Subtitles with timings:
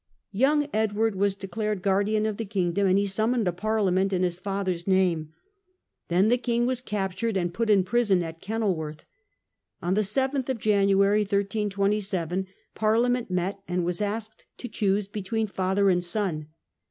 [0.31, 4.39] Young Edward was declared guardian of the kingdom, ".nd he summoned a parliament in his
[4.39, 5.31] father's name.
[6.07, 9.05] Then the king was captured and put in prison at Kenil worth.
[9.79, 15.87] On the 7th of January, 1327, Parliament met, and was asked to choose between father
[15.91, 16.47] and son.